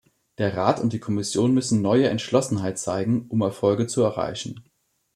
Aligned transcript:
Der 0.39 0.57
Rat 0.57 0.79
und 0.79 0.93
die 0.93 0.99
Kommission 0.99 1.53
müssen 1.53 1.83
neue 1.83 2.09
Entschlossenheit 2.09 2.79
zeigen, 2.79 3.27
um 3.27 3.41
Erfolge 3.41 3.85
zu 3.85 4.01
erreichen. 4.01 4.63